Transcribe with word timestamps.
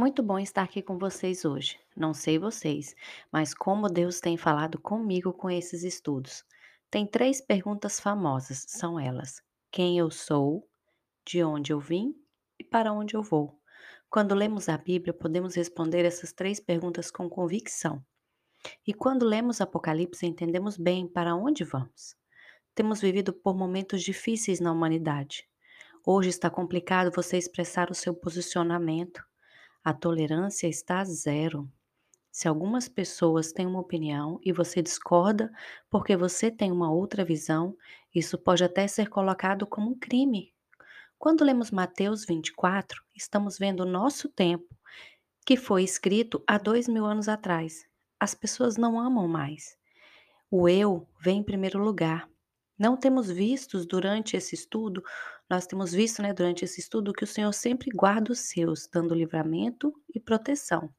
Muito 0.00 0.22
bom 0.22 0.38
estar 0.38 0.62
aqui 0.62 0.80
com 0.80 0.96
vocês 0.96 1.44
hoje. 1.44 1.78
Não 1.94 2.14
sei 2.14 2.38
vocês, 2.38 2.96
mas 3.30 3.52
como 3.52 3.86
Deus 3.86 4.18
tem 4.18 4.34
falado 4.34 4.80
comigo 4.80 5.30
com 5.30 5.50
esses 5.50 5.82
estudos. 5.84 6.42
Tem 6.90 7.06
três 7.06 7.42
perguntas 7.42 8.00
famosas, 8.00 8.64
são 8.66 8.98
elas: 8.98 9.42
quem 9.70 9.98
eu 9.98 10.10
sou, 10.10 10.66
de 11.22 11.44
onde 11.44 11.74
eu 11.74 11.78
vim 11.78 12.14
e 12.58 12.64
para 12.64 12.94
onde 12.94 13.14
eu 13.14 13.22
vou. 13.22 13.60
Quando 14.08 14.34
lemos 14.34 14.70
a 14.70 14.78
Bíblia, 14.78 15.12
podemos 15.12 15.54
responder 15.54 16.06
essas 16.06 16.32
três 16.32 16.58
perguntas 16.58 17.10
com 17.10 17.28
convicção. 17.28 18.02
E 18.86 18.94
quando 18.94 19.26
lemos 19.26 19.60
Apocalipse, 19.60 20.24
entendemos 20.24 20.78
bem 20.78 21.06
para 21.06 21.36
onde 21.36 21.62
vamos. 21.62 22.16
Temos 22.74 23.02
vivido 23.02 23.34
por 23.34 23.54
momentos 23.54 24.02
difíceis 24.02 24.60
na 24.60 24.72
humanidade. 24.72 25.46
Hoje 26.06 26.30
está 26.30 26.48
complicado 26.48 27.12
você 27.14 27.36
expressar 27.36 27.90
o 27.90 27.94
seu 27.94 28.14
posicionamento 28.14 29.22
a 29.84 29.92
tolerância 29.92 30.66
está 30.66 31.00
a 31.00 31.04
zero. 31.04 31.70
Se 32.30 32.46
algumas 32.46 32.88
pessoas 32.88 33.52
têm 33.52 33.66
uma 33.66 33.80
opinião 33.80 34.38
e 34.44 34.52
você 34.52 34.80
discorda 34.80 35.50
porque 35.90 36.16
você 36.16 36.50
tem 36.50 36.70
uma 36.70 36.92
outra 36.92 37.24
visão, 37.24 37.76
isso 38.14 38.38
pode 38.38 38.62
até 38.62 38.86
ser 38.86 39.08
colocado 39.08 39.66
como 39.66 39.90
um 39.90 39.98
crime. 39.98 40.52
Quando 41.18 41.44
lemos 41.44 41.70
Mateus 41.70 42.24
24, 42.24 43.02
estamos 43.14 43.58
vendo 43.58 43.80
o 43.80 43.86
nosso 43.86 44.28
tempo, 44.28 44.74
que 45.44 45.56
foi 45.56 45.82
escrito 45.82 46.42
há 46.46 46.56
dois 46.56 46.88
mil 46.88 47.04
anos 47.04 47.28
atrás. 47.28 47.84
As 48.18 48.34
pessoas 48.34 48.76
não 48.76 48.98
amam 48.98 49.26
mais. 49.26 49.76
O 50.50 50.68
eu 50.68 51.06
vem 51.20 51.40
em 51.40 51.44
primeiro 51.44 51.78
lugar. 51.78 52.28
Não 52.80 52.96
temos 52.96 53.30
visto 53.30 53.84
durante 53.84 54.38
esse 54.38 54.54
estudo, 54.54 55.04
nós 55.50 55.66
temos 55.66 55.92
visto 55.92 56.22
né, 56.22 56.32
durante 56.32 56.64
esse 56.64 56.80
estudo 56.80 57.12
que 57.12 57.24
o 57.24 57.26
Senhor 57.26 57.52
sempre 57.52 57.90
guarda 57.90 58.32
os 58.32 58.38
seus, 58.38 58.88
dando 58.90 59.14
livramento 59.14 59.92
e 60.14 60.18
proteção. 60.18 60.90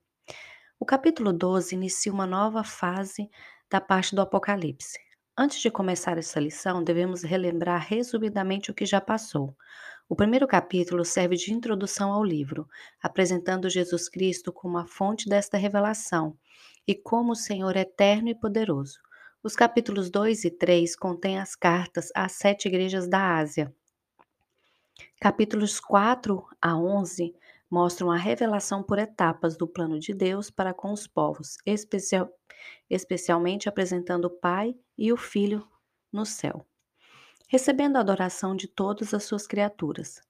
O 0.79 0.85
capítulo 0.85 1.33
12 1.33 1.73
inicia 1.73 2.13
uma 2.13 2.27
nova 2.27 2.63
fase 2.63 3.27
da 3.67 3.81
parte 3.81 4.13
do 4.13 4.21
Apocalipse. 4.21 4.99
Antes 5.35 5.59
de 5.59 5.71
começar 5.71 6.19
essa 6.19 6.39
lição, 6.39 6.83
devemos 6.83 7.23
relembrar 7.23 7.83
resumidamente 7.89 8.69
o 8.69 8.75
que 8.75 8.85
já 8.85 9.01
passou. 9.01 9.57
O 10.07 10.15
primeiro 10.15 10.47
capítulo 10.47 11.03
serve 11.03 11.35
de 11.35 11.51
introdução 11.51 12.11
ao 12.11 12.23
livro, 12.23 12.69
apresentando 13.01 13.67
Jesus 13.71 14.07
Cristo 14.07 14.53
como 14.53 14.77
a 14.77 14.85
fonte 14.85 15.27
desta 15.27 15.57
revelação 15.57 16.37
e 16.87 16.93
como 16.93 17.31
o 17.31 17.35
Senhor 17.35 17.75
é 17.75 17.81
eterno 17.81 18.29
e 18.29 18.35
poderoso. 18.35 18.99
Os 19.43 19.55
capítulos 19.55 20.11
2 20.11 20.45
e 20.45 20.51
3 20.51 20.95
contêm 20.95 21.39
as 21.39 21.55
cartas 21.55 22.09
às 22.13 22.33
sete 22.33 22.67
igrejas 22.67 23.07
da 23.07 23.37
Ásia. 23.39 23.73
Capítulos 25.19 25.79
4 25.79 26.45
a 26.61 26.77
11 26.77 27.33
mostram 27.67 28.11
a 28.11 28.17
revelação 28.17 28.83
por 28.83 28.99
etapas 28.99 29.57
do 29.57 29.67
plano 29.67 29.97
de 29.97 30.13
Deus 30.13 30.51
para 30.51 30.75
com 30.75 30.93
os 30.93 31.07
povos, 31.07 31.57
especial, 31.65 32.29
especialmente 32.87 33.67
apresentando 33.67 34.25
o 34.25 34.29
Pai 34.29 34.75
e 34.95 35.11
o 35.11 35.17
Filho 35.17 35.67
no 36.13 36.23
céu, 36.23 36.63
recebendo 37.47 37.95
a 37.95 38.01
adoração 38.01 38.55
de 38.55 38.67
todas 38.67 39.11
as 39.11 39.23
suas 39.23 39.47
criaturas. 39.47 40.21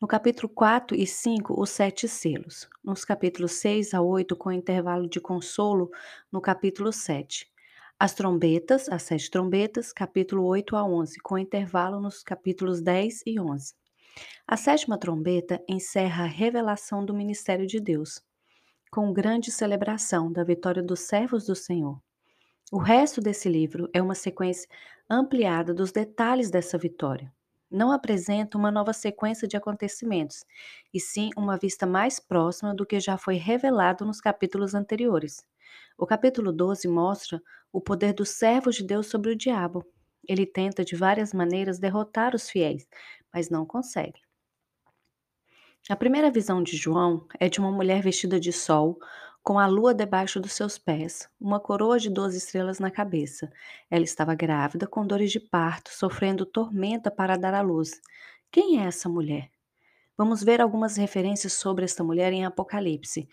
No 0.00 0.08
capítulo 0.08 0.48
4 0.48 0.96
e 0.96 1.06
5, 1.06 1.60
os 1.60 1.70
sete 1.70 2.08
selos. 2.08 2.68
Nos 2.82 3.04
capítulos 3.04 3.52
6 3.52 3.94
a 3.94 4.00
8, 4.00 4.34
com 4.34 4.50
intervalo 4.50 5.08
de 5.08 5.20
consolo, 5.20 5.88
no 6.32 6.40
capítulo 6.40 6.92
7. 6.92 7.49
As 8.02 8.14
trombetas, 8.14 8.88
as 8.88 9.02
sete 9.02 9.30
trombetas, 9.30 9.92
capítulo 9.92 10.46
8 10.46 10.74
a 10.74 10.82
11, 10.82 11.18
com 11.20 11.36
intervalo 11.36 12.00
nos 12.00 12.22
capítulos 12.22 12.80
10 12.80 13.20
e 13.26 13.38
11. 13.38 13.74
A 14.48 14.56
sétima 14.56 14.96
trombeta 14.96 15.62
encerra 15.68 16.24
a 16.24 16.26
revelação 16.26 17.04
do 17.04 17.12
ministério 17.12 17.66
de 17.66 17.78
Deus, 17.78 18.22
com 18.90 19.12
grande 19.12 19.50
celebração 19.52 20.32
da 20.32 20.42
vitória 20.42 20.82
dos 20.82 21.00
servos 21.00 21.44
do 21.44 21.54
Senhor. 21.54 22.00
O 22.72 22.78
resto 22.78 23.20
desse 23.20 23.50
livro 23.50 23.86
é 23.92 24.00
uma 24.00 24.14
sequência 24.14 24.66
ampliada 25.06 25.74
dos 25.74 25.92
detalhes 25.92 26.50
dessa 26.50 26.78
vitória. 26.78 27.30
Não 27.70 27.92
apresenta 27.92 28.56
uma 28.56 28.70
nova 28.70 28.94
sequência 28.94 29.46
de 29.46 29.58
acontecimentos, 29.58 30.42
e 30.94 30.98
sim 30.98 31.28
uma 31.36 31.58
vista 31.58 31.84
mais 31.84 32.18
próxima 32.18 32.74
do 32.74 32.86
que 32.86 32.98
já 32.98 33.18
foi 33.18 33.34
revelado 33.34 34.06
nos 34.06 34.22
capítulos 34.22 34.74
anteriores. 34.74 35.44
O 35.96 36.06
capítulo 36.06 36.52
12 36.52 36.88
mostra 36.88 37.42
o 37.72 37.80
poder 37.80 38.12
dos 38.12 38.30
servos 38.30 38.76
de 38.76 38.84
Deus 38.84 39.08
sobre 39.08 39.30
o 39.30 39.36
diabo. 39.36 39.84
Ele 40.26 40.46
tenta 40.46 40.84
de 40.84 40.96
várias 40.96 41.32
maneiras 41.32 41.78
derrotar 41.78 42.34
os 42.34 42.48
fiéis, 42.48 42.88
mas 43.32 43.48
não 43.48 43.64
consegue. 43.64 44.20
A 45.88 45.96
primeira 45.96 46.30
visão 46.30 46.62
de 46.62 46.76
João 46.76 47.26
é 47.38 47.48
de 47.48 47.58
uma 47.58 47.72
mulher 47.72 48.02
vestida 48.02 48.38
de 48.38 48.52
sol, 48.52 48.98
com 49.42 49.58
a 49.58 49.66
lua 49.66 49.94
debaixo 49.94 50.38
dos 50.38 50.52
seus 50.52 50.76
pés, 50.76 51.28
uma 51.40 51.58
coroa 51.58 51.98
de 51.98 52.10
doze 52.10 52.36
estrelas 52.36 52.78
na 52.78 52.90
cabeça. 52.90 53.50
Ela 53.90 54.04
estava 54.04 54.34
grávida, 54.34 54.86
com 54.86 55.06
dores 55.06 55.32
de 55.32 55.40
parto, 55.40 55.90
sofrendo 55.90 56.44
tormenta 56.44 57.10
para 57.10 57.36
dar 57.36 57.54
à 57.54 57.62
luz. 57.62 58.00
Quem 58.50 58.80
é 58.80 58.86
essa 58.86 59.08
mulher? 59.08 59.50
Vamos 60.16 60.44
ver 60.44 60.60
algumas 60.60 60.96
referências 60.98 61.54
sobre 61.54 61.84
esta 61.84 62.04
mulher 62.04 62.32
em 62.32 62.44
Apocalipse. 62.44 63.26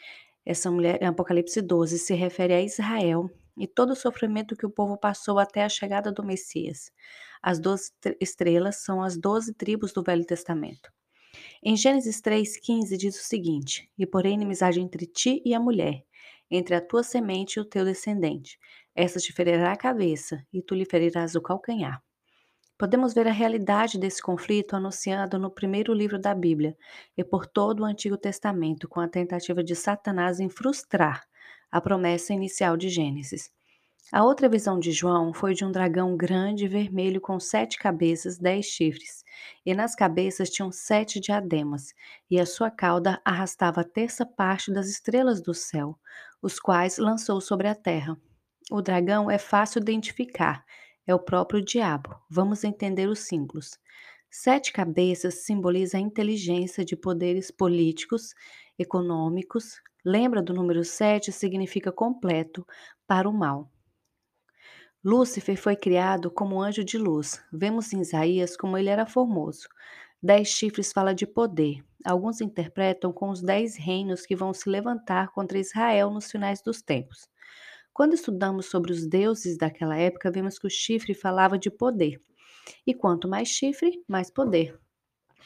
Essa 0.50 0.72
mulher, 0.72 1.04
em 1.04 1.08
Apocalipse 1.08 1.62
12, 1.62 2.00
se 2.00 2.14
refere 2.14 2.54
a 2.54 2.62
Israel 2.62 3.30
e 3.58 3.68
todo 3.68 3.92
o 3.92 3.96
sofrimento 3.98 4.56
que 4.56 4.66
o 4.66 4.70
povo 4.70 4.98
passou 4.98 5.40
até 5.40 5.66
a 5.66 5.68
chegada 5.68 6.10
do 6.10 6.24
Messias. 6.24 6.90
As 7.44 7.60
doze 7.60 7.92
estrelas 8.22 8.78
são 8.78 9.04
as 9.04 9.18
doze 9.18 9.54
tribos 9.54 9.92
do 9.92 10.02
Velho 10.02 10.24
Testamento. 10.24 10.90
Em 11.62 11.76
Gênesis 11.76 12.22
3,15 12.22 12.96
diz 12.96 13.20
o 13.20 13.26
seguinte: 13.26 13.92
E 13.98 14.08
porém 14.08 14.36
inimizade 14.36 14.80
entre 14.80 15.06
ti 15.06 15.42
e 15.44 15.54
a 15.54 15.60
mulher, 15.60 16.06
entre 16.50 16.76
a 16.76 16.80
tua 16.80 17.04
semente 17.04 17.56
e 17.58 17.60
o 17.60 17.66
teu 17.66 17.84
descendente. 17.84 18.58
Esta 18.96 19.20
te 19.20 19.34
ferirá 19.34 19.74
a 19.74 19.78
cabeça, 19.78 20.42
e 20.54 20.62
tu 20.62 20.74
lhe 20.76 20.86
ferirás 20.86 21.36
o 21.36 21.42
calcanhar. 21.42 22.02
Podemos 22.78 23.14
ver 23.14 23.28
a 23.28 23.32
realidade 23.32 23.98
desse 23.98 24.22
conflito 24.22 24.76
anunciado 24.76 25.40
no 25.40 25.50
primeiro 25.50 25.94
livro 25.94 26.20
da 26.20 26.36
Bíblia 26.36 26.78
e 27.18 27.24
por 27.24 27.48
todo 27.48 27.80
o 27.80 27.86
Antigo 27.86 28.16
Testamento, 28.16 28.88
com 28.88 29.00
a 29.00 29.08
tentativa 29.08 29.64
de 29.64 29.76
Satanás 29.76 30.40
em 30.40 30.48
frustrar 30.48 31.24
a 31.72 31.82
promessa 31.82 32.34
inicial 32.34 32.78
de 32.78 32.88
Gênesis. 32.88 33.52
A 34.14 34.24
outra 34.24 34.48
visão 34.48 34.80
de 34.80 34.92
João 34.92 35.34
foi 35.34 35.54
de 35.54 35.66
um 35.66 35.72
dragão 35.72 36.16
grande 36.16 36.66
e 36.66 36.68
vermelho 36.68 37.20
com 37.20 37.40
sete 37.40 37.78
cabeças, 37.78 38.38
dez 38.38 38.68
chifres, 38.68 39.26
e 39.66 39.74
nas 39.74 39.96
cabeças 39.96 40.50
tinham 40.50 40.72
sete 40.72 41.20
diademas, 41.20 41.94
e 42.30 42.40
a 42.40 42.46
sua 42.46 42.72
cauda 42.72 43.20
arrastava 43.26 43.82
a 43.82 43.84
terça 43.84 44.26
parte 44.26 44.72
das 44.72 44.88
estrelas 44.88 45.42
do 45.42 45.54
céu, 45.54 45.98
os 46.42 46.60
quais 46.60 47.00
lançou 47.00 47.42
sobre 47.42 47.68
a 47.68 47.76
terra. 47.76 48.16
O 48.72 48.82
dragão 48.82 49.30
é 49.30 49.38
fácil 49.38 49.82
identificar, 49.82 50.64
é 51.08 51.16
o 51.16 51.20
próprio 51.20 51.64
diabo. 51.64 52.16
Vamos 52.30 52.64
entender 52.64 53.08
os 53.08 53.20
símbolos. 53.20 53.80
Sete 54.30 54.74
cabeças 54.74 55.46
simboliza 55.46 55.98
a 55.98 56.02
inteligência 56.02 56.84
de 56.84 56.98
poderes 56.98 57.50
políticos, 57.50 58.36
econômicos. 58.78 59.82
Lembra 60.06 60.42
do 60.42 60.54
número 60.54 60.84
sete? 60.84 61.32
Significa 61.32 61.92
completo 61.92 62.68
para 63.08 63.28
o 63.28 63.34
mal. 63.34 63.72
Lúcifer 65.04 65.56
foi 65.56 65.78
criado 65.78 66.30
como 66.30 66.62
anjo 66.62 66.84
de 66.84 66.98
luz. 66.98 67.42
Vemos 67.52 67.94
em 67.94 68.02
Isaías 68.02 68.58
como 68.58 68.78
ele 68.78 68.90
era 68.90 69.06
formoso. 69.06 69.70
Dez 70.22 70.50
chifres 70.50 70.92
fala 70.92 71.16
de 71.16 71.26
poder. 71.26 71.82
Alguns 72.04 72.42
interpretam 72.42 73.14
com 73.14 73.30
os 73.30 73.42
dez 73.42 73.78
reinos 73.78 74.26
que 74.26 74.36
vão 74.36 74.54
se 74.54 74.70
levantar 74.70 75.32
contra 75.32 75.58
Israel 75.58 76.10
nos 76.10 76.30
finais 76.30 76.62
dos 76.62 76.82
tempos. 76.82 77.30
Quando 77.98 78.14
estudamos 78.14 78.68
sobre 78.68 78.92
os 78.92 79.08
deuses 79.08 79.58
daquela 79.58 79.98
época, 79.98 80.30
vemos 80.30 80.60
que 80.60 80.68
o 80.68 80.70
chifre 80.70 81.16
falava 81.16 81.58
de 81.58 81.72
poder. 81.72 82.22
E 82.86 82.94
quanto 82.94 83.28
mais 83.28 83.48
chifre, 83.48 84.04
mais 84.08 84.30
poder. 84.30 84.80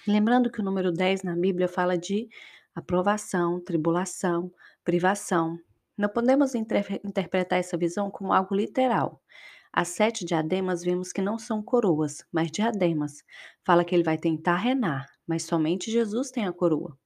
Lembrando 0.06 0.52
que 0.52 0.60
o 0.60 0.64
número 0.64 0.92
10 0.92 1.24
na 1.24 1.34
Bíblia 1.34 1.70
fala 1.70 1.98
de 1.98 2.28
aprovação, 2.76 3.64
tribulação, 3.64 4.52
privação. 4.84 5.58
Não 5.98 6.10
podemos 6.10 6.54
inter 6.54 7.00
interpretar 7.06 7.58
essa 7.58 7.78
visão 7.78 8.12
como 8.12 8.34
algo 8.34 8.54
literal. 8.54 9.24
As 9.72 9.88
sete 9.88 10.26
diademas 10.26 10.84
vemos 10.84 11.14
que 11.14 11.22
não 11.22 11.40
são 11.40 11.64
coroas, 11.64 12.18
mas 12.34 12.52
diademas. 12.52 13.24
Fala 13.66 13.86
que 13.86 13.96
ele 13.96 14.04
vai 14.04 14.18
tentar 14.18 14.58
reinar, 14.58 15.06
mas 15.26 15.44
somente 15.44 15.90
Jesus 15.90 16.32
tem 16.32 16.46
a 16.46 16.52
coroa. 16.52 17.00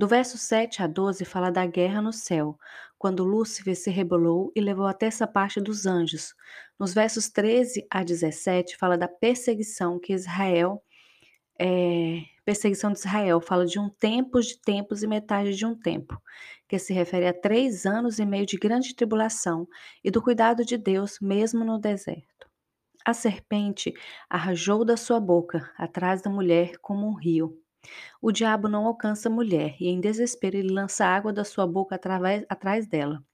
Do 0.00 0.08
verso 0.08 0.38
7 0.38 0.82
a 0.82 0.86
12 0.86 1.26
fala 1.26 1.50
da 1.50 1.66
guerra 1.66 2.00
no 2.00 2.10
céu, 2.10 2.58
quando 2.96 3.22
Lúcifer 3.22 3.76
se 3.76 3.90
rebelou 3.90 4.50
e 4.56 4.58
levou 4.62 4.86
até 4.86 5.04
essa 5.04 5.26
parte 5.26 5.60
dos 5.60 5.84
anjos. 5.84 6.34
Nos 6.78 6.94
versos 6.94 7.28
13 7.28 7.86
a 7.90 8.02
17 8.02 8.78
fala 8.78 8.96
da 8.96 9.06
perseguição 9.06 10.00
que 10.00 10.14
Israel 10.14 10.82
é, 11.60 12.22
perseguição 12.46 12.90
de 12.94 12.98
Israel 13.00 13.42
fala 13.42 13.66
de 13.66 13.78
um 13.78 13.90
tempo 13.90 14.40
de 14.40 14.58
tempos 14.62 15.02
e 15.02 15.06
metade 15.06 15.54
de 15.54 15.66
um 15.66 15.78
tempo, 15.78 16.18
que 16.66 16.78
se 16.78 16.94
refere 16.94 17.26
a 17.26 17.34
três 17.34 17.84
anos 17.84 18.18
e 18.18 18.24
meio 18.24 18.46
de 18.46 18.56
grande 18.56 18.96
tribulação 18.96 19.68
e 20.02 20.10
do 20.10 20.22
cuidado 20.22 20.64
de 20.64 20.78
Deus 20.78 21.18
mesmo 21.20 21.62
no 21.62 21.78
deserto. 21.78 22.48
A 23.04 23.12
serpente 23.12 23.92
arrajou 24.30 24.82
da 24.82 24.96
sua 24.96 25.20
boca 25.20 25.70
atrás 25.76 26.22
da 26.22 26.30
mulher 26.30 26.78
como 26.80 27.06
um 27.06 27.12
rio. 27.12 27.60
O 28.20 28.30
diabo 28.32 28.68
não 28.68 28.86
alcança 28.86 29.28
a 29.28 29.32
mulher 29.32 29.76
e, 29.80 29.88
em 29.88 30.00
desespero, 30.00 30.56
ele 30.56 30.72
lança 30.72 31.04
água 31.04 31.32
da 31.32 31.44
sua 31.44 31.66
boca 31.66 31.94
através, 31.94 32.44
atrás 32.48 32.86
dela. 32.86 33.24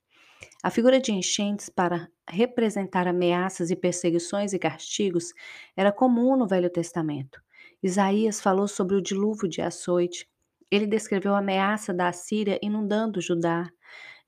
A 0.62 0.70
figura 0.70 1.00
de 1.00 1.12
enchentes 1.12 1.68
para 1.68 2.08
representar 2.28 3.06
ameaças 3.06 3.70
e 3.70 3.76
perseguições 3.76 4.52
e 4.52 4.58
castigos 4.58 5.32
era 5.76 5.92
comum 5.92 6.36
no 6.36 6.46
Velho 6.46 6.70
Testamento. 6.70 7.40
Isaías 7.82 8.40
falou 8.40 8.66
sobre 8.66 8.96
o 8.96 9.02
dilúvio 9.02 9.48
de 9.48 9.60
açoite. 9.60 10.28
Ele 10.70 10.86
descreveu 10.86 11.34
a 11.34 11.38
ameaça 11.38 11.94
da 11.94 12.08
Assíria 12.08 12.58
inundando 12.62 13.20
Judá. 13.20 13.70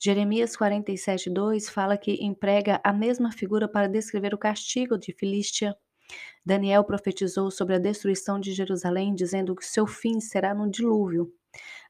Jeremias 0.00 0.56
47:2 0.56 1.68
fala 1.68 1.98
que 1.98 2.24
emprega 2.24 2.80
a 2.84 2.92
mesma 2.92 3.32
figura 3.32 3.68
para 3.68 3.88
descrever 3.88 4.32
o 4.32 4.38
castigo 4.38 4.96
de 4.96 5.12
Filístia. 5.12 5.76
Daniel 6.44 6.82
profetizou 6.84 7.50
sobre 7.50 7.74
a 7.74 7.78
destruição 7.78 8.40
de 8.40 8.52
Jerusalém, 8.52 9.14
dizendo 9.14 9.54
que 9.54 9.64
seu 9.64 9.86
fim 9.86 10.20
será 10.20 10.54
no 10.54 10.70
dilúvio. 10.70 11.32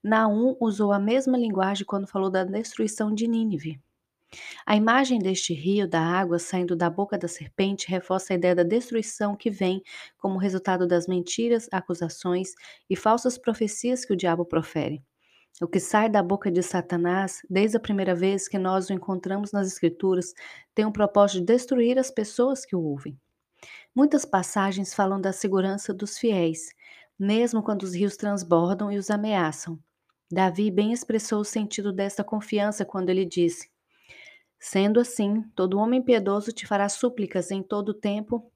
Naum 0.02 0.56
usou 0.60 0.92
a 0.92 0.98
mesma 0.98 1.38
linguagem 1.38 1.86
quando 1.86 2.06
falou 2.06 2.30
da 2.30 2.44
destruição 2.44 3.14
de 3.14 3.26
Nínive. 3.26 3.80
A 4.66 4.76
imagem 4.76 5.18
deste 5.18 5.54
rio 5.54 5.88
da 5.88 6.00
água 6.00 6.38
saindo 6.38 6.76
da 6.76 6.90
boca 6.90 7.16
da 7.16 7.26
serpente 7.26 7.88
reforça 7.88 8.32
a 8.32 8.36
ideia 8.36 8.54
da 8.54 8.62
destruição 8.62 9.34
que 9.34 9.50
vem 9.50 9.82
como 10.18 10.38
resultado 10.38 10.86
das 10.86 11.06
mentiras, 11.06 11.66
acusações 11.72 12.52
e 12.90 12.94
falsas 12.96 13.38
profecias 13.38 14.04
que 14.04 14.12
o 14.12 14.16
diabo 14.16 14.44
profere. 14.44 15.02
O 15.62 15.66
que 15.66 15.80
sai 15.80 16.08
da 16.08 16.22
boca 16.22 16.50
de 16.50 16.62
Satanás, 16.62 17.40
desde 17.48 17.76
a 17.78 17.80
primeira 17.80 18.14
vez 18.14 18.46
que 18.46 18.58
nós 18.58 18.90
o 18.90 18.92
encontramos 18.92 19.50
nas 19.50 19.66
Escrituras, 19.66 20.34
tem 20.74 20.84
o 20.84 20.92
propósito 20.92 21.40
de 21.40 21.46
destruir 21.46 21.98
as 21.98 22.10
pessoas 22.10 22.64
que 22.66 22.76
o 22.76 22.82
ouvem. 22.82 23.18
Muitas 23.94 24.24
passagens 24.24 24.94
falam 24.94 25.20
da 25.20 25.32
segurança 25.32 25.92
dos 25.92 26.18
fiéis, 26.18 26.68
mesmo 27.18 27.62
quando 27.62 27.82
os 27.82 27.94
rios 27.94 28.16
transbordam 28.16 28.92
e 28.92 28.98
os 28.98 29.10
ameaçam. 29.10 29.78
Davi 30.30 30.70
bem 30.70 30.92
expressou 30.92 31.40
o 31.40 31.44
sentido 31.44 31.92
desta 31.92 32.22
confiança 32.22 32.84
quando 32.84 33.10
ele 33.10 33.24
disse: 33.24 33.70
Sendo 34.60 35.00
assim, 35.00 35.42
todo 35.54 35.78
homem 35.78 36.02
piedoso 36.02 36.52
te 36.52 36.66
fará 36.66 36.88
súplicas 36.88 37.50
em 37.50 37.62
todo 37.62 37.94
tempo 37.94 38.52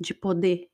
de 0.00 0.14
poder. 0.14 0.68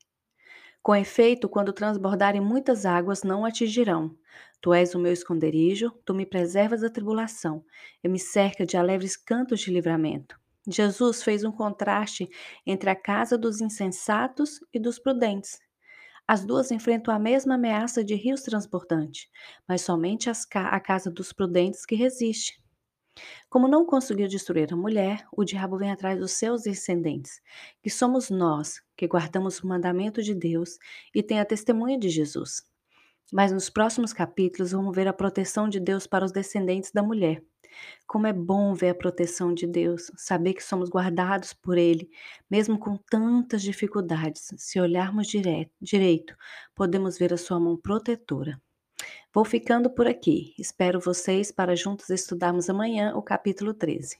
Com 0.83 0.97
efeito, 0.97 1.49
quando 1.49 1.73
transbordarem 1.73 2.41
muitas 2.41 2.85
águas, 2.85 3.23
não 3.23 3.45
atingirão. 3.45 4.17
Tu 4.61 4.75
és 4.75 4.95
o 4.95 4.99
meu 4.99 5.13
esconderijo, 5.13 5.93
tu 6.05 6.13
me 6.13 6.27
preservas 6.27 6.81
da 6.81 6.91
tribulação, 6.91 7.65
e 8.03 8.09
me 8.09 8.19
cerca 8.19 8.67
de 8.67 8.77
alegres 8.77 9.17
cantos 9.17 9.61
de 9.61 9.71
livramento. 9.71 10.42
Jesus 10.67 11.23
fez 11.23 11.45
um 11.45 11.51
contraste 11.51 12.29
entre 12.65 12.89
a 12.89 12.97
casa 12.97 13.37
dos 13.37 13.61
insensatos 13.61 14.61
e 14.73 14.79
dos 14.79 14.99
prudentes. 14.99 15.59
As 16.27 16.45
duas 16.45 16.71
enfrentam 16.71 17.13
a 17.13 17.19
mesma 17.19 17.55
ameaça 17.55 18.05
de 18.05 18.15
rios 18.15 18.43
transportantes, 18.43 19.29
mas 19.69 19.83
somente 19.83 20.31
a 20.31 20.81
casa 20.81 21.11
dos 21.11 21.33
prudentes 21.33 21.85
que 21.85 21.97
resiste. 21.97 22.63
Como 23.51 23.69
não 23.69 23.85
conseguiu 23.85 24.27
destruir 24.29 24.73
a 24.73 24.77
mulher, 24.77 25.27
o 25.37 25.45
diabo 25.45 25.77
vem 25.77 25.91
atrás 25.91 26.19
dos 26.19 26.33
seus 26.33 26.63
descendentes, 26.63 27.43
que 27.83 27.91
somos 27.91 28.31
nós, 28.31 28.81
que 28.97 29.07
guardamos 29.07 29.61
o 29.61 29.67
mandamento 29.67 30.23
de 30.23 30.35
Deus 30.35 30.79
e 31.15 31.23
tem 31.23 31.39
a 31.39 31.45
testemunha 31.45 31.99
de 31.99 32.09
Jesus. 32.09 32.63
Mas 33.31 33.53
nos 33.53 33.69
próximos 33.69 34.13
capítulos 34.13 34.73
vamos 34.73 34.95
ver 34.95 35.09
a 35.09 35.13
proteção 35.13 35.69
de 35.69 35.81
Deus 35.81 36.07
para 36.07 36.25
os 36.25 36.33
descendentes 36.33 36.93
da 36.93 37.03
mulher. 37.03 37.43
Como 38.07 38.27
é 38.27 38.33
bom 38.33 38.75
ver 38.75 38.91
a 38.91 38.95
proteção 38.95 39.53
de 39.53 39.67
Deus, 39.67 40.11
saber 40.17 40.55
que 40.55 40.65
somos 40.65 40.89
guardados 40.89 41.53
por 41.53 41.79
Ele, 41.79 42.11
mesmo 42.51 42.79
com 42.79 42.97
tantas 43.11 43.63
dificuldades. 43.63 44.53
Se 44.57 44.81
olharmos 44.81 45.27
direto, 45.27 45.73
direito, 45.81 46.37
podemos 46.75 47.19
ver 47.19 47.33
a 47.33 47.39
sua 47.39 47.59
mão 47.59 47.77
protetora. 47.77 48.61
Vou 49.35 49.45
ficando 49.45 49.91
por 49.91 50.07
aqui. 50.07 50.55
Espero 50.59 51.01
vocês 51.01 51.51
para 51.51 51.75
juntos 51.75 52.11
estudarmos 52.11 52.69
amanhã 52.69 53.15
o 53.15 53.23
capítulo 53.23 53.73
13. 53.73 54.19